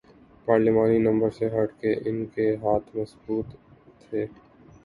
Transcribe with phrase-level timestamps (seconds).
[0.47, 3.47] پارلیمانی نمبروں سے ہٹ کے ان کے ہاتھ مضبوط
[4.01, 4.25] تھے۔